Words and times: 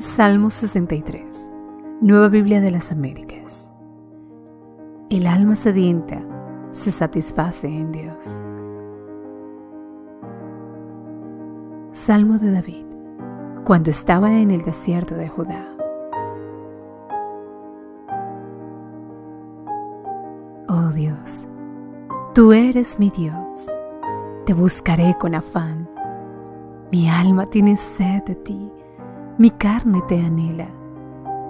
Salmo 0.00 0.48
63, 0.48 1.50
Nueva 2.00 2.30
Biblia 2.30 2.62
de 2.62 2.70
las 2.70 2.90
Américas. 2.90 3.70
El 5.10 5.26
alma 5.26 5.56
sedienta 5.56 6.22
se 6.70 6.90
satisface 6.90 7.66
en 7.66 7.92
Dios. 7.92 8.40
Salmo 11.92 12.38
de 12.38 12.50
David, 12.50 12.86
cuando 13.66 13.90
estaba 13.90 14.32
en 14.32 14.50
el 14.50 14.62
desierto 14.64 15.16
de 15.16 15.28
Judá. 15.28 15.66
Oh 20.66 20.88
Dios, 20.94 21.46
tú 22.34 22.54
eres 22.54 22.98
mi 22.98 23.10
Dios, 23.10 23.70
te 24.46 24.54
buscaré 24.54 25.14
con 25.20 25.34
afán. 25.34 25.90
Mi 26.90 27.10
alma 27.10 27.44
tiene 27.50 27.76
sed 27.76 28.22
de 28.24 28.34
ti 28.34 28.72
mi 29.40 29.48
carne 29.48 30.02
te 30.02 30.20
anhela, 30.20 30.66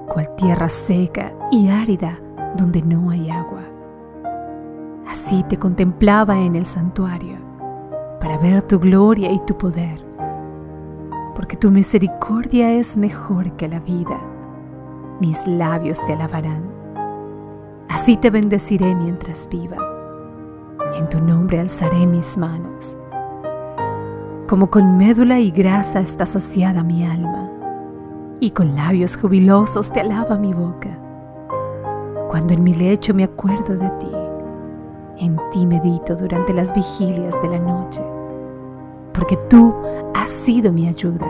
cual 0.07 0.33
tierra 0.37 0.69
seca 0.69 1.33
y 1.51 1.71
árida 1.71 2.21
donde 2.57 2.83
no 2.83 3.11
hay 3.11 3.29
agua. 3.31 3.63
Así 5.09 5.43
te 5.43 5.59
contemplaba 5.59 6.39
en 6.39 6.55
el 6.55 6.67
santuario, 6.67 7.39
para 8.21 8.39
ver 8.39 8.63
tu 8.63 8.79
gloria 8.79 9.33
y 9.33 9.41
tu 9.41 9.59
poder, 9.59 10.07
porque 11.35 11.57
tu 11.57 11.73
misericordia 11.73 12.71
es 12.71 12.97
mejor 12.97 13.57
que 13.57 13.67
la 13.67 13.81
vida. 13.81 14.21
Mis 15.19 15.45
labios 15.49 15.99
te 16.07 16.13
alabarán. 16.13 16.63
Así 17.89 18.17
te 18.17 18.31
bendeciré 18.31 18.95
mientras 18.95 19.49
viva. 19.49 19.79
En 20.95 21.09
tu 21.09 21.21
nombre 21.21 21.59
alzaré 21.59 22.07
mis 22.07 22.39
manos. 22.39 22.97
Como 24.47 24.71
con 24.71 24.97
médula 24.97 25.41
y 25.41 25.51
grasa 25.51 25.99
está 25.99 26.25
saciada 26.25 26.85
mi 26.85 27.05
alma 27.05 27.51
y 28.41 28.51
con 28.53 28.75
labios 28.75 29.17
jubilosos 29.17 29.93
te 29.93 30.01
alaba 30.01 30.39
mi 30.39 30.55
boca. 30.55 30.89
Cuando 32.29 32.55
en 32.55 32.63
mi 32.63 32.75
lecho 32.75 33.13
me 33.13 33.25
acuerdo 33.25 33.77
de 33.77 33.91
ti, 33.91 34.11
en 35.19 35.39
ti 35.53 35.67
medito 35.67 36.17
durante 36.17 36.55
las 36.55 36.73
vigilias 36.73 37.41
de 37.43 37.49
la 37.49 37.59
noche, 37.59 38.03
porque 39.13 39.37
tú 39.37 39.75
has 40.15 40.31
sido 40.31 40.73
mi 40.73 40.89
ayuda 40.89 41.27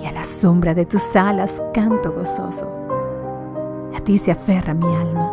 y 0.00 0.06
a 0.06 0.12
la 0.12 0.24
sombra 0.24 0.74
de 0.74 0.84
tus 0.84 1.14
alas 1.14 1.62
canto 1.72 2.12
gozoso. 2.12 2.66
A 3.94 4.00
ti 4.00 4.18
se 4.18 4.32
aferra 4.32 4.74
mi 4.74 4.92
alma, 4.96 5.32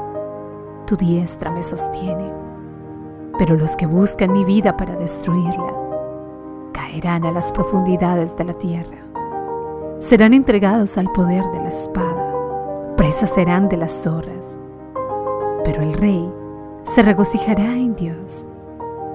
tu 0.85 0.95
diestra 0.95 1.49
me 1.49 1.63
sostiene, 1.63 2.31
pero 3.39 3.57
los 3.57 3.75
que 3.75 3.87
buscan 3.87 4.31
mi 4.31 4.45
vida 4.45 4.77
para 4.77 4.95
destruirla 4.95 5.73
caerán 6.71 7.25
a 7.25 7.31
las 7.31 7.51
profundidades 7.51 8.37
de 8.37 8.43
la 8.43 8.53
tierra 8.53 9.12
serán 10.03 10.33
entregados 10.33 10.97
al 10.97 11.09
poder 11.13 11.45
de 11.53 11.59
la 11.59 11.69
espada, 11.69 12.95
presas 12.97 13.33
serán 13.33 13.69
de 13.69 13.77
las 13.77 14.03
zorras. 14.03 14.59
Pero 15.63 15.81
el 15.81 15.93
rey 15.93 16.29
se 16.83 17.01
regocijará 17.01 17.77
en 17.77 17.95
Dios, 17.95 18.45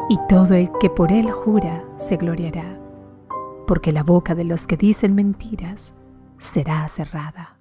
y 0.08 0.16
todo 0.30 0.54
el 0.54 0.70
que 0.80 0.88
por 0.88 1.12
él 1.12 1.30
jura 1.30 1.84
se 1.98 2.16
gloriará, 2.16 2.80
porque 3.66 3.92
la 3.92 4.02
boca 4.02 4.34
de 4.34 4.44
los 4.44 4.66
que 4.66 4.78
dicen 4.78 5.14
mentiras 5.14 5.94
será 6.38 6.88
cerrada. 6.88 7.58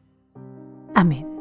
Amén. 0.95 1.36